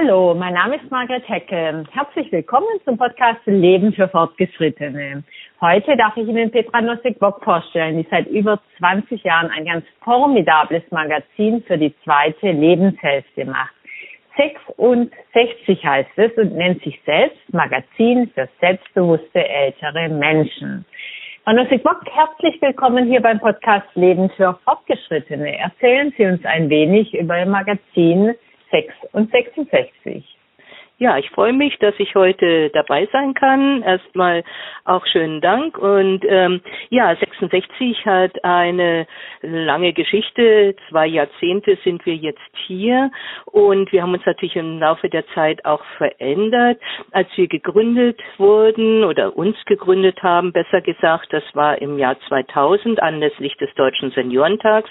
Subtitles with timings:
[0.00, 1.82] Hallo, mein Name ist Margret Hecke.
[1.90, 5.24] Herzlich willkommen zum Podcast Leben für Fortgeschrittene.
[5.60, 10.84] Heute darf ich Ihnen Petra Nossig-Bock vorstellen, die seit über 20 Jahren ein ganz formidables
[10.92, 13.74] Magazin für die zweite Lebenshälfte macht.
[14.36, 20.84] 66 heißt es und nennt sich selbst Magazin für selbstbewusste ältere Menschen.
[21.42, 25.58] Frau Nossig-Bock, herzlich willkommen hier beim Podcast Leben für Fortgeschrittene.
[25.58, 28.36] Erzählen Sie uns ein wenig über Ihr Magazin
[28.70, 30.37] 6 und 66.
[31.00, 33.82] Ja, ich freue mich, dass ich heute dabei sein kann.
[33.82, 34.42] Erstmal
[34.84, 35.78] auch schönen Dank.
[35.78, 39.06] Und ähm, ja, 66 hat eine
[39.42, 40.74] lange Geschichte.
[40.88, 43.12] Zwei Jahrzehnte sind wir jetzt hier
[43.44, 46.80] und wir haben uns natürlich im Laufe der Zeit auch verändert.
[47.12, 53.00] Als wir gegründet wurden oder uns gegründet haben, besser gesagt, das war im Jahr 2000
[53.00, 54.90] anlässlich des Deutschen Seniorentags.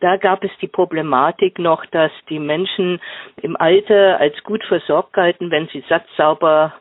[0.00, 3.00] Da gab es die Problematik noch, dass die Menschen
[3.40, 6.72] im Alter als gut versorgt galten halten, wenn sie satt, sauber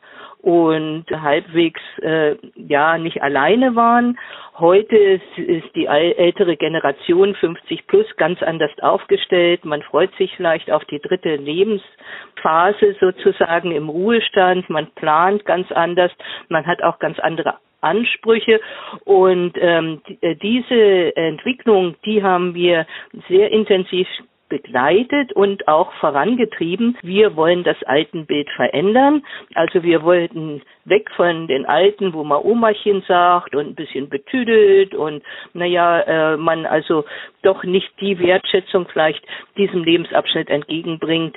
[0.41, 4.19] und halbwegs äh, ja nicht alleine waren.
[4.59, 9.63] Heute ist, ist die ältere Generation 50 plus ganz anders aufgestellt.
[9.63, 14.69] Man freut sich vielleicht auf die dritte Lebensphase sozusagen im Ruhestand.
[14.69, 16.11] Man plant ganz anders.
[16.49, 18.61] Man hat auch ganz andere Ansprüche
[19.05, 22.85] und ähm, äh, diese Entwicklung, die haben wir
[23.27, 24.07] sehr intensiv
[24.53, 26.95] begleitet und auch vorangetrieben.
[27.01, 29.23] Wir wollen das Altenbild verändern.
[29.55, 34.93] Also wir wollten weg von den Alten, wo man Omachen sagt und ein bisschen betüdelt
[34.93, 35.23] und
[35.55, 37.03] naja, äh, man also
[37.41, 39.25] doch nicht die Wertschätzung vielleicht
[39.57, 41.35] diesem Lebensabschnitt entgegenbringt,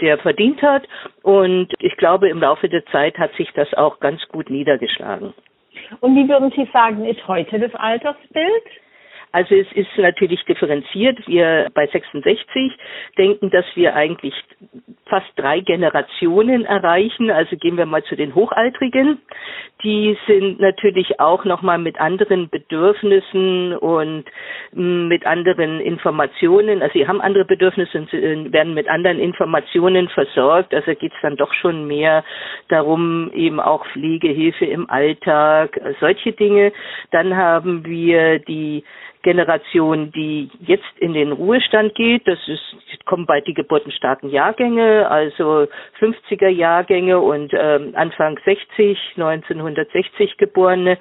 [0.00, 0.84] der verdient hat.
[1.22, 5.34] Und ich glaube, im Laufe der Zeit hat sich das auch ganz gut niedergeschlagen.
[5.98, 8.64] Und wie würden Sie sagen, ist heute das Altersbild?
[9.34, 11.18] Also es ist natürlich differenziert.
[11.26, 12.72] Wir bei 66
[13.18, 14.32] denken, dass wir eigentlich
[15.06, 17.32] fast drei Generationen erreichen.
[17.32, 19.18] Also gehen wir mal zu den Hochaltrigen.
[19.82, 24.24] Die sind natürlich auch nochmal mit anderen Bedürfnissen und
[24.70, 26.80] mm, mit anderen Informationen.
[26.80, 30.72] Also sie haben andere Bedürfnisse und äh, werden mit anderen Informationen versorgt.
[30.72, 32.22] Also geht es dann doch schon mehr
[32.68, 36.72] darum, eben auch Pflegehilfe im Alltag, solche Dinge.
[37.10, 38.84] Dann haben wir die
[39.24, 42.28] Generation, die jetzt in den Ruhestand geht.
[42.28, 42.76] Das ist,
[43.06, 45.66] kommen bald die geburtenstarken Jahrgänge, also
[45.98, 50.98] 50er Jahrgänge und ähm, Anfang 60, 1960 Geborene.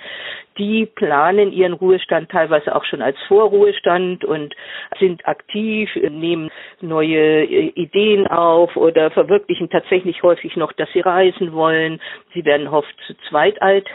[0.57, 4.55] Die planen ihren Ruhestand teilweise auch schon als Vorruhestand und
[4.99, 11.53] sind aktiv, nehmen neue äh, Ideen auf oder verwirklichen tatsächlich häufig noch, dass sie reisen
[11.53, 11.99] wollen.
[12.33, 13.87] Sie werden oft zu zweit alt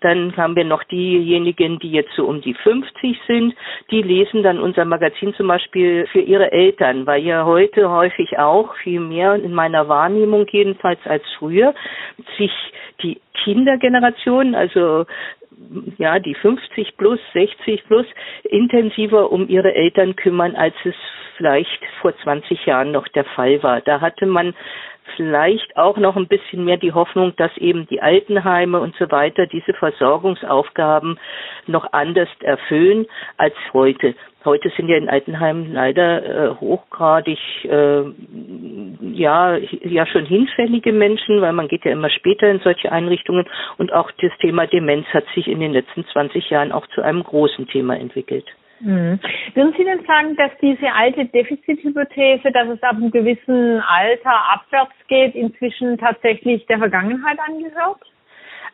[0.00, 3.54] dann haben wir noch diejenigen, die jetzt so um die 50 sind,
[3.90, 8.74] die lesen dann unser Magazin zum Beispiel für ihre Eltern, weil ja heute häufig auch
[8.76, 11.74] viel mehr in meiner Wahrnehmung jedenfalls als früher
[12.36, 12.52] sich
[13.02, 15.06] die Kindergeneration, also
[15.98, 18.06] ja, die 50 plus, 60 plus
[18.44, 20.94] intensiver um ihre Eltern kümmern, als es
[21.36, 23.80] vielleicht vor 20 Jahren noch der Fall war.
[23.80, 24.54] Da hatte man
[25.16, 29.46] vielleicht auch noch ein bisschen mehr die Hoffnung, dass eben die Altenheime und so weiter
[29.46, 31.18] diese Versorgungsaufgaben
[31.66, 34.14] noch anders erfüllen als heute.
[34.44, 38.02] Heute sind ja in Altenheimen leider äh, hochgradig äh,
[39.12, 43.46] ja ja schon hinfällige Menschen, weil man geht ja immer später in solche Einrichtungen
[43.78, 47.24] und auch das Thema Demenz hat sich in den letzten 20 Jahren auch zu einem
[47.24, 48.46] großen Thema entwickelt.
[48.80, 49.18] Mhm.
[49.54, 54.94] Würden Sie denn sagen, dass diese alte Defizithypothese, dass es ab einem gewissen Alter abwärts
[55.08, 58.00] geht, inzwischen tatsächlich der Vergangenheit angehört?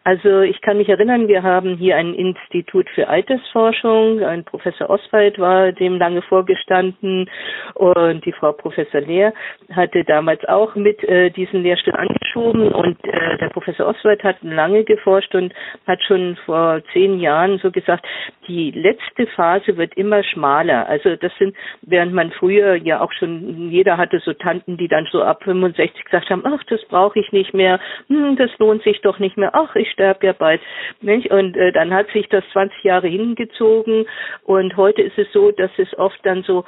[0.06, 4.22] Also ich kann mich erinnern, wir haben hier ein Institut für Altersforschung.
[4.22, 7.31] Ein Professor Oswald war dem lange vorgestanden
[7.72, 9.32] und die Frau Professor Lehr
[9.72, 14.84] hatte damals auch mit äh, diesen Lehrstuhl angeschoben und äh, der Professor Oswald hat lange
[14.84, 15.54] geforscht und
[15.87, 18.04] hat schon vor zehn Jahren so gesagt,
[18.47, 20.86] die letzte Phase wird immer schmaler.
[20.86, 25.09] Also das sind, während man früher ja auch schon, jeder hatte so Tanten, die dann
[25.10, 29.00] so ab 65 gesagt haben, ach, das brauche ich nicht mehr, hm, das lohnt sich
[29.00, 30.61] doch nicht mehr, ach, ich sterbe ja bald.
[31.01, 31.31] Nicht?
[31.31, 34.07] Und äh, dann hat sich das 20 Jahre hingezogen
[34.43, 36.65] und heute ist es so, dass es oft dann so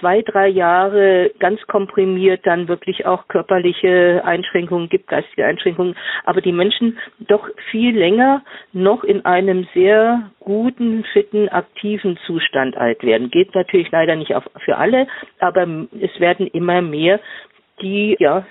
[0.00, 6.52] zwei, drei Jahre ganz komprimiert dann wirklich auch körperliche Einschränkungen gibt, geistige Einschränkungen, aber die
[6.52, 8.42] Menschen doch viel länger
[8.72, 13.30] noch in einem sehr guten, fitten, aktiven Zustand alt werden.
[13.30, 15.06] Geht natürlich leider nicht auf, für alle,
[15.38, 15.66] aber
[16.00, 17.20] es werden immer mehr,
[17.82, 18.44] die ja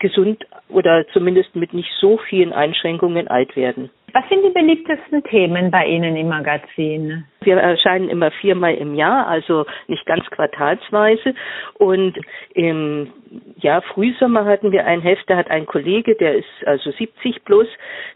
[0.00, 3.90] gesund oder zumindest mit nicht so vielen Einschränkungen alt werden.
[4.12, 7.24] Was sind die beliebtesten Themen bei Ihnen im Magazin?
[7.42, 11.34] Wir erscheinen immer viermal im Jahr, also nicht ganz quartalsweise.
[11.74, 12.18] Und
[12.54, 13.12] im
[13.56, 17.68] ja, Frühsommer hatten wir ein Heft, da hat ein Kollege, der ist also 70 plus,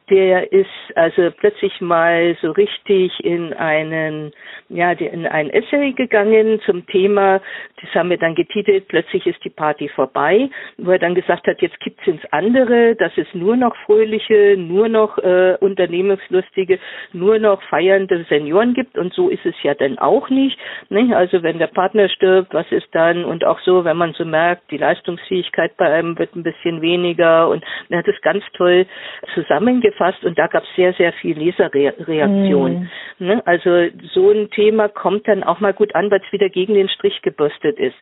[0.08, 4.32] der ist also plötzlich mal so richtig in einen,
[4.68, 7.42] ja, in ein Essay gegangen zum Thema,
[7.80, 11.60] das haben wir dann getitelt, plötzlich ist die Party vorbei, wo er dann gesagt hat,
[11.62, 16.78] jetzt kippt's ins andere, dass es nur noch fröhliche, nur noch äh, unternehmenslustige,
[17.12, 20.58] nur noch feiernde Senioren gibt und so ist es ja dann auch nicht.
[20.88, 21.16] Ne?
[21.16, 23.24] Also wenn der Partner stirbt, was ist dann?
[23.24, 27.48] Und auch so, wenn man so merkt, die Leistungsfähigkeit bei einem wird ein bisschen weniger
[27.48, 28.86] und er hat es ganz toll
[29.34, 32.72] zusammengefasst und da gab es sehr, sehr viel Leserreaktion.
[32.72, 32.90] Mm.
[33.20, 33.42] Ne?
[33.46, 36.88] Also so ein Thema kommt dann auch mal gut an, weil es wieder gegen den
[36.88, 37.96] Strich gebürstet ist.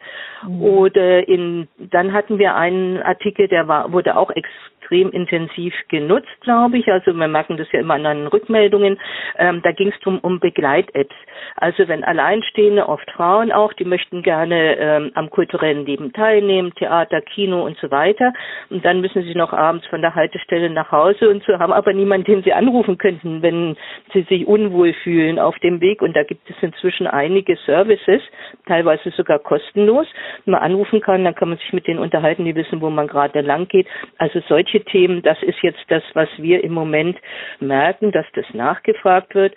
[0.47, 0.63] Mm.
[0.63, 4.49] Oder in, dann hatten wir einen Artikel, der war, wurde auch ex
[4.89, 6.91] extrem intensiv genutzt, glaube ich.
[6.91, 8.99] Also wir merken das ja immer an den Rückmeldungen.
[9.39, 11.15] Ähm, da ging es drum um Begleit-Apps.
[11.57, 17.21] Also wenn Alleinstehende, oft Frauen auch, die möchten gerne ähm, am kulturellen Leben teilnehmen, Theater,
[17.21, 18.33] Kino und so weiter.
[18.71, 21.93] Und dann müssen sie noch abends von der Haltestelle nach Hause und so, haben aber
[21.93, 23.77] niemanden, den sie anrufen könnten, wenn
[24.13, 26.03] sie sich unwohl fühlen auf dem Weg.
[26.03, 28.23] Und da gibt es inzwischen einige Services,
[28.67, 30.07] teilweise sogar kostenlos,
[30.45, 33.41] man anrufen kann, dann kann man sich mit denen unterhalten, die wissen, wo man gerade
[33.41, 33.87] lang geht.
[34.19, 37.19] Also solche solche Themen, das ist jetzt das, was wir im Moment
[37.61, 39.55] merken, dass das nachgefragt wird.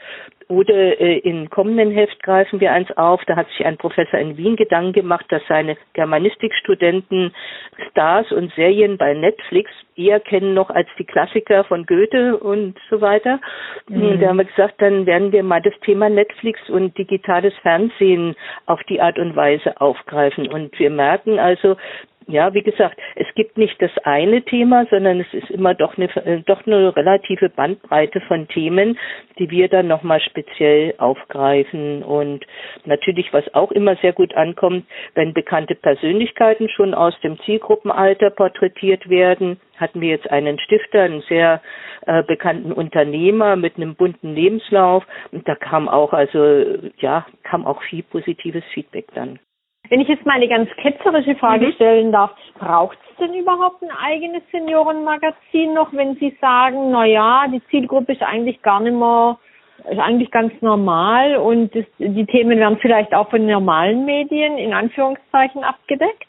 [0.47, 3.21] Oder äh, im kommenden Heft greifen wir eins auf.
[3.25, 7.33] Da hat sich ein Professor in Wien Gedanken gemacht, dass seine Germanistikstudenten
[7.89, 12.99] Stars und Serien bei Netflix eher kennen noch als die Klassiker von Goethe und so
[12.99, 13.39] weiter.
[13.87, 14.19] Mhm.
[14.19, 18.35] Da haben wir gesagt, dann werden wir mal das Thema Netflix und digitales Fernsehen
[18.65, 20.49] auf die Art und Weise aufgreifen.
[20.49, 21.77] Und wir merken also,
[22.27, 26.05] ja, wie gesagt, es gibt nicht das eine Thema, sondern es ist immer doch eine,
[26.25, 28.97] äh, doch eine relative Bandbreite von Themen,
[29.39, 32.03] die wir dann nochmal speziell aufgreifen.
[32.03, 32.45] Und
[32.85, 34.85] natürlich, was auch immer sehr gut ankommt,
[35.15, 41.21] wenn bekannte Persönlichkeiten schon aus dem Zielgruppenalter porträtiert werden, hatten wir jetzt einen Stifter, einen
[41.21, 41.61] sehr
[42.05, 45.03] äh, bekannten Unternehmer mit einem bunten Lebenslauf.
[45.31, 49.39] Und da kam auch, also, ja, kam auch viel positives Feedback dann.
[49.91, 51.73] Wenn ich jetzt mal eine ganz ketzerische Frage mhm.
[51.73, 57.45] stellen darf, braucht es denn überhaupt ein eigenes Seniorenmagazin noch, wenn Sie sagen, na ja,
[57.51, 59.37] die Zielgruppe ist eigentlich gar nicht mehr,
[59.89, 64.73] ist eigentlich ganz normal und das, die Themen werden vielleicht auch von normalen Medien in
[64.73, 66.27] Anführungszeichen abgedeckt?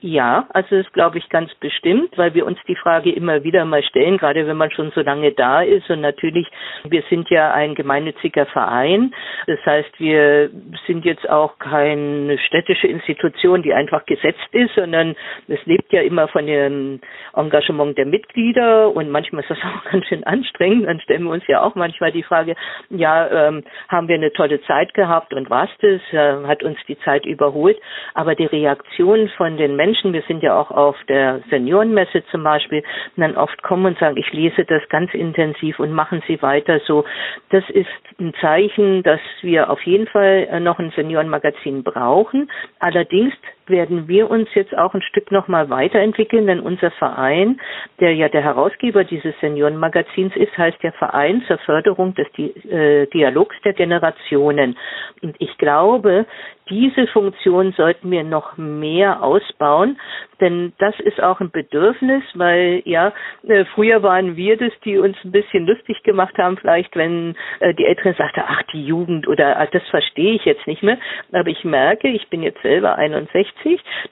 [0.00, 3.82] Ja, also das glaube ich ganz bestimmt, weil wir uns die Frage immer wieder mal
[3.82, 5.90] stellen, gerade wenn man schon so lange da ist.
[5.90, 6.48] Und natürlich,
[6.84, 9.14] wir sind ja ein gemeinnütziger Verein.
[9.46, 10.48] Das heißt, wir
[10.86, 15.16] sind jetzt auch keine städtische Institution, die einfach gesetzt ist, sondern
[15.48, 17.00] es lebt ja immer von dem
[17.34, 18.90] Engagement der Mitglieder.
[18.90, 20.86] Und manchmal ist das auch ganz schön anstrengend.
[20.86, 22.56] Dann stellen wir uns ja auch manchmal die Frage,
[22.88, 26.00] ja, ähm, haben wir eine tolle Zeit gehabt und was das?
[26.12, 27.78] Äh, hat uns die Zeit überholt?
[28.14, 32.82] Aber die Reaktion von den Menschen, wir sind ja auch auf der Seniorenmesse zum Beispiel,
[33.16, 37.04] dann oft kommen und sagen, ich lese das ganz intensiv und machen Sie weiter so.
[37.50, 37.88] Das ist
[38.18, 42.50] ein Zeichen, dass wir auf jeden Fall äh, noch ein Seniorenmagazin brauchen.
[42.78, 43.34] Allerdings
[43.68, 47.60] werden wir uns jetzt auch ein Stück nochmal weiterentwickeln, denn unser Verein,
[48.00, 53.56] der ja der Herausgeber dieses Seniorenmagazins ist, heißt der Verein zur Förderung des äh, Dialogs
[53.64, 54.76] der Generationen.
[55.22, 56.26] Und ich glaube,
[56.70, 59.98] diese Funktion sollten wir noch mehr ausbauen,
[60.40, 63.12] denn das ist auch ein Bedürfnis, weil ja,
[63.46, 67.74] äh, früher waren wir das, die uns ein bisschen lustig gemacht haben, vielleicht wenn äh,
[67.74, 70.98] die Älteren sagten, ach die Jugend oder ach, das verstehe ich jetzt nicht mehr.
[71.32, 73.53] Aber ich merke, ich bin jetzt selber 61,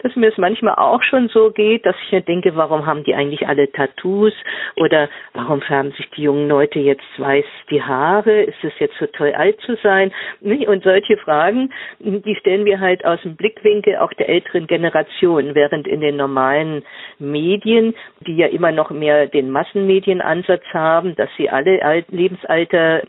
[0.02, 3.14] dass mir es manchmal auch schon so geht, dass ich mir denke, warum haben die
[3.14, 4.32] eigentlich alle Tattoos
[4.76, 8.42] oder warum färben sich die jungen Leute jetzt weiß die Haare?
[8.42, 10.12] Ist es jetzt so toll alt zu sein?
[10.40, 15.86] Und solche Fragen, die stellen wir halt aus dem Blickwinkel auch der älteren Generation, während
[15.86, 16.82] in den normalen
[17.18, 23.02] Medien, die ja immer noch mehr den Massenmedienansatz haben, dass sie alle Lebensalter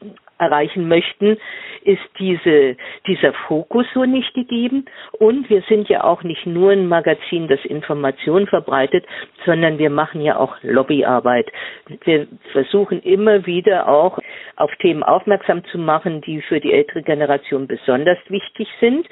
[0.44, 1.38] erreichen möchten,
[1.84, 4.86] ist diese, dieser Fokus so nicht gegeben.
[5.20, 9.06] Und wir sind ja auch nicht nur ein Magazin, das Informationen verbreitet,
[9.46, 11.52] sondern wir machen ja auch Lobbyarbeit.
[12.06, 14.20] Wir versuchen immer wieder auch
[14.56, 19.08] auf Themen aufmerksam zu machen, die für die ältere Generation besonders wichtig sind.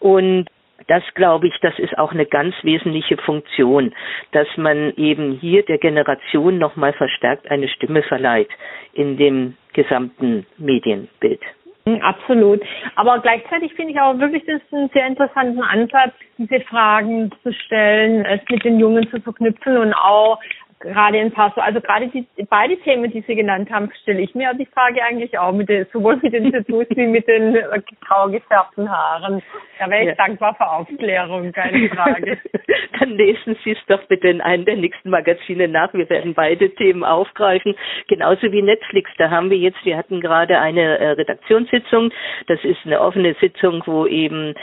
[0.00, 0.48] Und
[0.86, 3.94] das glaube ich, das ist auch eine ganz wesentliche Funktion,
[4.32, 8.50] dass man eben hier der Generation nochmal verstärkt eine Stimme verleiht
[8.92, 11.40] in dem gesamten Medienbild.
[11.86, 12.62] Hm, absolut.
[12.96, 17.52] Aber gleichzeitig finde ich auch wirklich, das ist einen sehr interessanten Ansatz, diese Fragen zu
[17.52, 20.40] stellen, es mit den Jungen zu verknüpfen und auch
[20.84, 24.34] gerade ein paar so, also gerade die beide Themen, die Sie genannt haben, stelle ich
[24.34, 27.80] mir die Frage eigentlich auch mit den, sowohl mit den Tattoos wie mit den äh,
[28.06, 29.42] grau gefärbten Haaren.
[29.78, 30.14] Da wäre ich ja.
[30.14, 32.38] dankbar für Aufklärung, keine Frage.
[32.98, 35.92] Dann lesen Sie es doch bitte in einem der nächsten Magazine nach.
[35.94, 37.74] Wir werden beide Themen aufgreifen.
[38.08, 39.10] Genauso wie Netflix.
[39.18, 42.10] Da haben wir jetzt, wir hatten gerade eine äh, Redaktionssitzung.
[42.46, 44.54] Das ist eine offene Sitzung, wo eben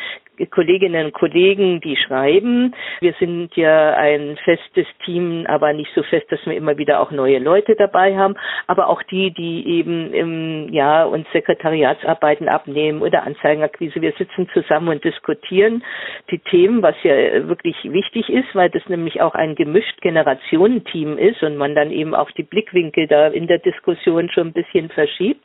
[0.47, 2.73] Kolleginnen und Kollegen, die schreiben.
[2.99, 7.11] Wir sind ja ein festes Team, aber nicht so fest, dass wir immer wieder auch
[7.11, 8.35] neue Leute dabei haben.
[8.67, 14.01] Aber auch die, die eben im, ja, uns Sekretariatsarbeiten abnehmen oder Anzeigenakquise.
[14.01, 15.83] Wir sitzen zusammen und diskutieren
[16.29, 21.41] die Themen, was ja wirklich wichtig ist, weil das nämlich auch ein gemischt Generationenteam ist
[21.43, 25.41] und man dann eben auch die Blickwinkel da in der Diskussion schon ein bisschen verschiebt.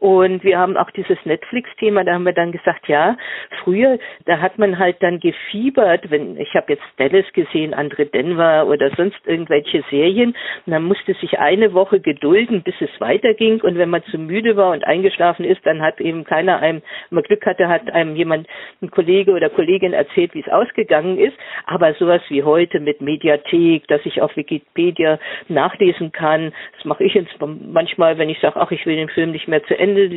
[0.00, 3.16] Und wir haben auch dieses Netflix-Thema, da haben wir dann gesagt, ja,
[3.62, 8.66] früher da hat man halt dann gefiebert, wenn ich habe jetzt Dallas gesehen, andere Denver
[8.66, 10.34] oder sonst irgendwelche Serien,
[10.66, 13.60] dann musste sich eine Woche gedulden, bis es weiterging.
[13.60, 17.16] Und wenn man zu müde war und eingeschlafen ist, dann hat eben keiner einem, wenn
[17.16, 18.46] man Glück hatte, hat einem jemand,
[18.80, 21.36] ein Kollege oder Kollegin erzählt, wie es ausgegangen ist,
[21.66, 27.14] aber sowas wie heute mit Mediathek, dass ich auf Wikipedia nachlesen kann, das mache ich
[27.14, 30.08] jetzt manchmal, wenn ich sage, ach, ich will den Film nicht mehr zu Ende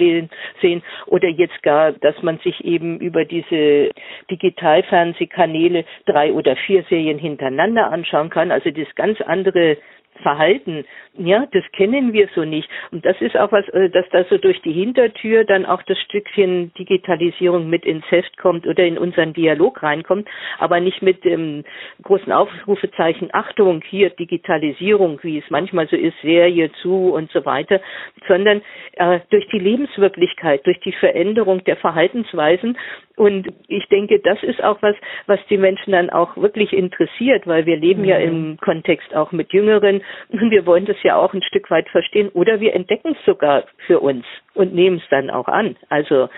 [0.62, 0.84] sehen.
[1.08, 3.85] Oder jetzt gar, dass man sich eben über diese
[4.30, 8.52] Digitalfernsehkanäle drei oder vier Serien hintereinander anschauen kann.
[8.52, 9.78] Also das ganz andere
[10.22, 10.86] Verhalten,
[11.18, 12.70] ja, das kennen wir so nicht.
[12.92, 15.98] Und das ist auch was, äh, dass da so durch die Hintertür dann auch das
[16.00, 20.28] Stückchen Digitalisierung mit ins Heft kommt oder in unseren Dialog reinkommt,
[20.60, 21.64] aber nicht mit dem
[22.04, 27.82] großen Aufrufezeichen Achtung, hier Digitalisierung, wie es manchmal so ist, Serie zu und so weiter,
[28.28, 28.62] sondern
[28.94, 32.78] äh, durch die Lebenswirklichkeit, durch die Veränderung der Verhaltensweisen.
[33.16, 34.96] Und ich denke, das ist auch was,
[35.26, 38.08] was die Menschen dann auch wirklich interessiert, weil wir leben mhm.
[38.08, 42.30] ja im Kontext auch mit Jüngeren wir wollen das ja auch ein Stück weit verstehen
[42.30, 45.76] oder wir entdecken es sogar für uns und nehmen es dann auch an.
[45.90, 46.30] Also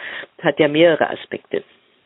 [0.42, 1.64] hat ja mehrere Aspekte.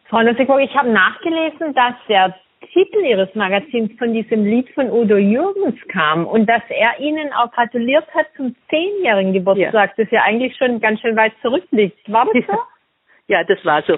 [0.10, 2.36] Frau Nussigburg, ich habe nachgelesen, dass der
[2.74, 7.52] Titel Ihres Magazins von diesem Lied von Udo Jürgens kam und dass er Ihnen auch
[7.52, 10.04] gratuliert hat zum zehnjährigen Geburtstag, ja.
[10.04, 11.98] das ja eigentlich schon ganz schön weit zurückliegt.
[12.12, 12.54] War das so?
[12.54, 12.60] Ja,
[13.44, 13.98] das war so.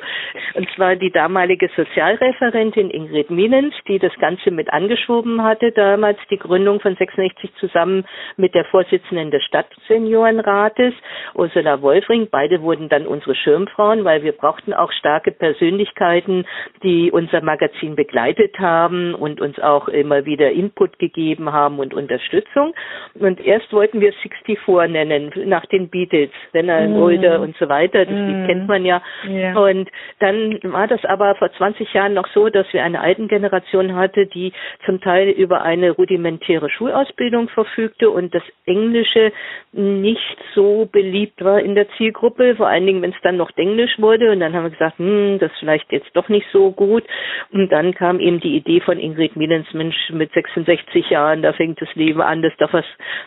[0.54, 6.38] Und zwar die damalige Sozialreferentin Ingrid Minens, die das Ganze mit angeschoben hatte, damals die
[6.38, 8.06] Gründung von 66 zusammen
[8.38, 10.94] mit der Vorsitzenden des Stadtseniorenrates,
[11.34, 12.28] Ursula Wolfring.
[12.30, 16.46] Beide wurden dann unsere Schirmfrauen, weil wir brauchten auch starke Persönlichkeiten,
[16.84, 22.74] die unser Magazin begleitet haben und uns auch immer wieder Input gegeben haben und Unterstützung.
[23.16, 26.96] Und erst wollten wir 64 nennen, nach den Beatles, Renner mm.
[26.96, 28.06] Older und so weiter.
[28.06, 28.46] Das mm.
[28.48, 29.02] kennt man ja.
[29.30, 29.58] Ja.
[29.58, 29.90] Und
[30.20, 34.26] dann war das aber vor 20 Jahren noch so, dass wir eine alten Generation hatte,
[34.28, 34.54] die
[34.86, 39.32] zum Teil über eine rudimentäre Schulausbildung verfügte und das Englische
[39.72, 44.00] nicht so beliebt war in der Zielgruppe, vor allen Dingen, wenn es dann noch Englisch
[44.00, 44.32] wurde.
[44.32, 47.04] Und dann haben wir gesagt, hm, das ist vielleicht jetzt doch nicht so gut.
[47.52, 51.82] Und dann kam eben die Idee von Ingrid Mielens, Mensch, mit 66 Jahren, da fängt
[51.82, 52.86] das Leben an, das ist doch was,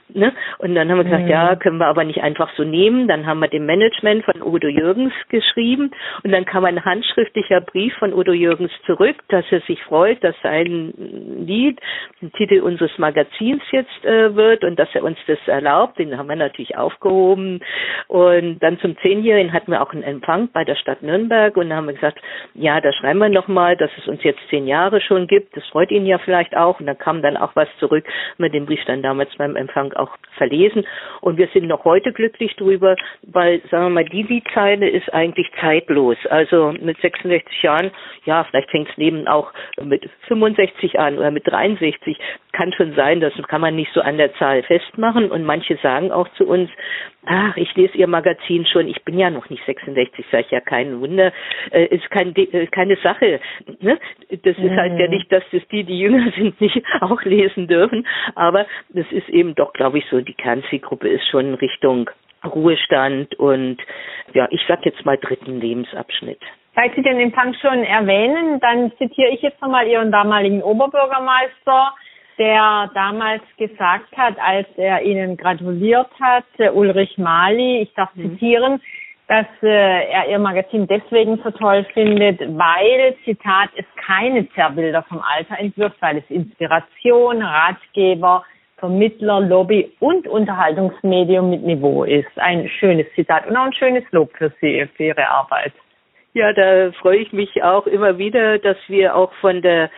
[0.09, 0.33] ne?
[0.59, 1.31] Und dann haben wir gesagt, mhm.
[1.31, 3.09] ja, können wir aber nicht einfach so nehmen.
[3.09, 5.91] Dann haben wir dem Management von Udo Jürgens geschrieben geschrieben
[6.25, 10.35] und dann kam ein handschriftlicher Brief von Udo Jürgens zurück, dass er sich freut, dass
[10.43, 10.93] sein
[11.47, 11.79] Lied
[12.37, 15.99] Titel unseres Magazins jetzt äh, wird und dass er uns das erlaubt.
[15.99, 17.61] Den haben wir natürlich aufgehoben
[18.09, 21.79] und dann zum Zehnjährigen hatten wir auch einen Empfang bei der Stadt Nürnberg und dann
[21.79, 22.19] haben wir gesagt,
[22.55, 25.57] ja, da schreiben wir nochmal, dass es uns jetzt zehn Jahre schon gibt.
[25.57, 28.05] Das freut ihn ja vielleicht auch und dann kam dann auch was zurück.
[28.39, 30.87] Haben den Brief dann damals beim Empfang auch verlesen
[31.21, 35.51] und wir sind noch heute glücklich drüber, weil, sagen wir mal, die Liedzeile ist eigentlich
[35.67, 36.17] zeitlos.
[36.31, 37.91] Also mit 66 Jahren,
[38.25, 42.17] ja, vielleicht fängt das Leben auch mit 65 an oder mit 63.
[42.53, 45.31] Kann schon sein, das kann man nicht so an der Zahl festmachen.
[45.31, 46.71] Und manche sagen auch zu uns,
[47.27, 50.61] ach, ich lese Ihr Magazin schon, ich bin ja noch nicht 66, sage ich ja
[50.61, 51.33] kein Wunder,
[51.73, 53.41] äh, ist kein, äh, keine Sache.
[53.81, 53.99] Ne?
[54.31, 55.15] Das ist halt ja mhm.
[55.15, 59.55] nicht, dass das die, die jünger sind, nicht auch lesen dürfen, aber das ist eben
[59.55, 62.09] doch, glaube ich, so, die Kernzielgruppe ist schon Richtung
[62.55, 63.79] Ruhestand und
[64.33, 66.41] ja, ich sag jetzt mal dritten Lebensabschnitt.
[66.75, 71.95] Weil Sie den Empfang schon erwähnen, dann zitiere ich jetzt nochmal Ihren damaligen Oberbürgermeister,
[72.39, 78.33] der damals gesagt hat, als er Ihnen gratuliert hat, Ulrich Mali, ich darf mhm.
[78.33, 78.83] zitieren,
[79.27, 85.21] dass äh, er Ihr Magazin deswegen so toll findet, weil, Zitat, es keine Zerrbilder vom
[85.21, 88.45] Alter entwirft, weil es Inspiration, Ratgeber,
[88.79, 92.29] Vermittler, Lobby und Unterhaltungsmedium mit Niveau ist.
[92.37, 95.73] Ein schönes Zitat und auch ein schönes Lob für Sie, für Ihre Arbeit.
[96.35, 99.91] Ja, da freue ich mich auch immer wieder, dass wir auch von der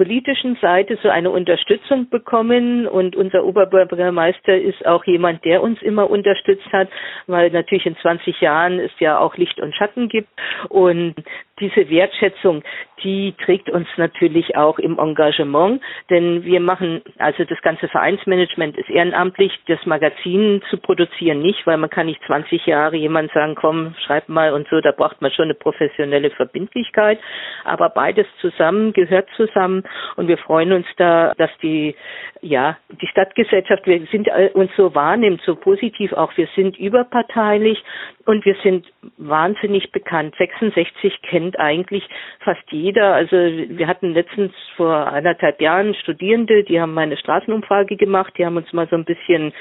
[0.00, 2.86] politischen Seite so eine Unterstützung bekommen.
[2.86, 6.88] Und unser Oberbürgermeister ist auch jemand, der uns immer unterstützt hat,
[7.26, 10.30] weil natürlich in 20 Jahren es ja auch Licht und Schatten gibt.
[10.70, 11.16] Und
[11.60, 12.62] diese Wertschätzung,
[13.04, 18.90] die trägt uns natürlich auch im Engagement, denn wir machen, also das ganze Vereinsmanagement ist
[18.90, 23.94] ehrenamtlich, das Magazin zu produzieren nicht, weil man kann nicht 20 Jahre jemand sagen, komm,
[24.06, 27.18] schreib mal und so, da braucht man schon eine professionelle Verbindlichkeit,
[27.64, 29.84] aber beides zusammen gehört zusammen
[30.16, 31.94] und wir freuen uns da, dass die,
[32.40, 37.82] ja, die Stadtgesellschaft, wir sind uns so wahrnimmt, so positiv auch, wir sind überparteilich
[38.26, 40.34] und wir sind wahnsinnig bekannt.
[40.36, 42.08] 66 kennt eigentlich
[42.40, 43.14] fast jeder.
[43.14, 48.56] Also wir hatten letztens vor anderthalb Jahren Studierende, die haben eine Straßenumfrage gemacht, die haben
[48.56, 49.52] uns mal so ein bisschen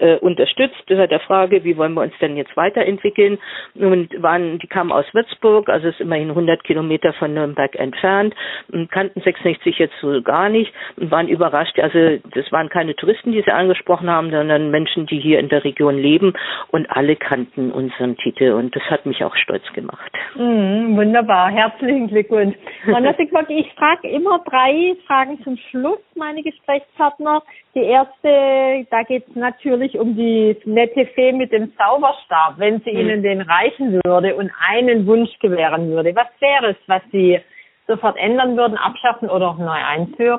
[0.00, 3.38] äh, unterstützt bei der Frage, wie wollen wir uns denn jetzt weiterentwickeln
[3.74, 8.34] und waren, die kamen aus Würzburg, also ist immerhin 100 Kilometer von Nürnberg entfernt
[8.70, 11.78] und kannten 66 jetzt so gar nicht und waren überrascht.
[11.78, 15.64] Also das waren keine Touristen, die sie angesprochen haben, sondern Menschen, die hier in der
[15.64, 16.32] Region leben
[16.68, 20.12] und alle kannten unseren Titel und das hat mich auch stolz gemacht.
[20.36, 22.56] Mm, wunderbar, herzlichen Glückwunsch.
[22.94, 27.42] Anna Sigmund, ich frage immer drei Fragen zum Schluss, meine Gesprächspartner.
[27.74, 32.54] Die erste, da geht es natürlich um die nette Fee mit dem Zauberstab.
[32.58, 32.98] Wenn sie mhm.
[32.98, 37.40] Ihnen den reichen würde und einen Wunsch gewähren würde, was wäre es, was Sie
[37.88, 40.38] sofort ändern würden, abschaffen oder auch neu einführen?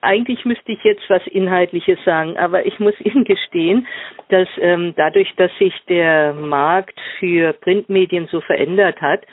[0.00, 3.86] eigentlich müsste ich jetzt was Inhaltliches sagen, aber ich muss Ihnen gestehen,
[4.28, 9.24] dass ähm, dadurch, dass sich der Markt für Printmedien so verändert hat,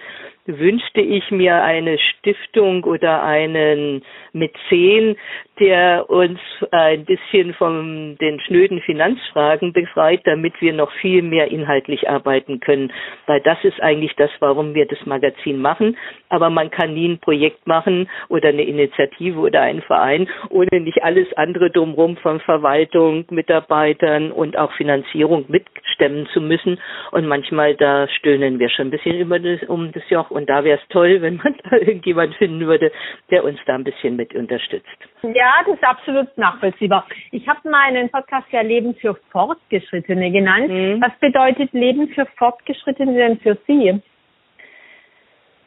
[0.46, 5.18] wünschte ich mir eine Stiftung oder einen Mäzen,
[5.60, 6.40] der uns
[6.72, 12.92] ein bisschen von den schnöden Finanzfragen befreit, damit wir noch viel mehr inhaltlich arbeiten können.
[13.26, 15.98] Weil das ist eigentlich das, warum wir das Magazin machen.
[16.30, 21.04] Aber man kann nie ein Projekt machen oder eine Initiative oder einen Verein, ohne nicht
[21.04, 26.80] alles andere drumherum von Verwaltung, Mitarbeitern und auch Finanzierung mitstemmen zu müssen.
[27.12, 30.32] Und manchmal da stöhnen wir schon ein bisschen über das, um das Joch.
[30.36, 32.92] Und da wäre es toll, wenn man da irgendjemand finden würde,
[33.32, 34.86] der uns da ein bisschen mit unterstützt.
[35.24, 37.08] Ja, das ist absolut nachvollziehbar.
[37.32, 40.70] Ich habe meinen Podcast ja Leben für Fortgeschrittene genannt.
[40.70, 41.02] Mhm.
[41.02, 44.02] Was bedeutet Leben für Fortgeschrittene denn für Sie?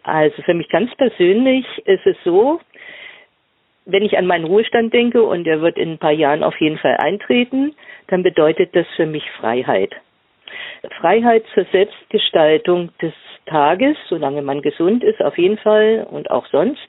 [0.03, 2.61] Also für mich ganz persönlich ist es so,
[3.87, 6.79] wenn ich an meinen Ruhestand denke und er wird in ein paar Jahren auf jeden
[6.79, 7.75] Fall eintreten,
[8.09, 9.95] dann bedeutet das für mich Freiheit.
[11.01, 13.13] Freiheit zur Selbstgestaltung des
[13.47, 16.89] Tages, solange man gesund ist, auf jeden Fall und auch sonst.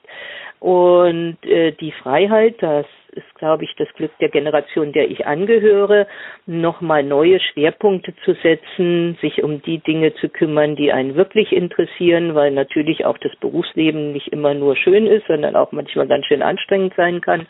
[0.59, 6.05] Und äh, die Freiheit, das ist, glaube ich, das Glück der Generation, der ich angehöre,
[6.45, 12.35] nochmal neue Schwerpunkte zu setzen, sich um die Dinge zu kümmern, die einen wirklich interessieren,
[12.35, 16.41] weil natürlich auch das Berufsleben nicht immer nur schön ist, sondern auch manchmal ganz schön
[16.41, 17.47] anstrengend sein kann.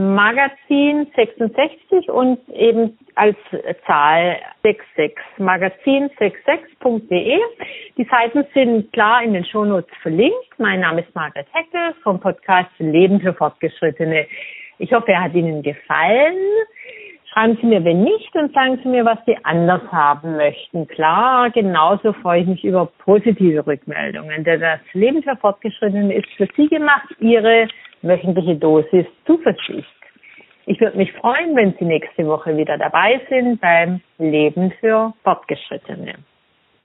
[0.00, 3.36] Magazin 66 und eben als
[3.86, 7.38] Zahl 66, magazin66.de.
[7.98, 10.58] Die Seiten sind klar in den Shownotes verlinkt.
[10.58, 14.26] Mein Name ist Margaret Heckel vom Podcast Leben für Fortgeschrittene.
[14.78, 16.38] Ich hoffe, er hat Ihnen gefallen.
[17.32, 20.88] Schreiben Sie mir, wenn nicht, und sagen Sie mir, was Sie anders haben möchten.
[20.88, 26.48] Klar, genauso freue ich mich über positive Rückmeldungen, denn das Leben für Fortgeschrittene ist für
[26.56, 27.68] Sie gemacht, Ihre
[28.02, 29.86] wöchentliche Dosis Zuversicht.
[30.66, 36.14] Ich würde mich freuen, wenn Sie nächste Woche wieder dabei sind beim Leben für Fortgeschrittene.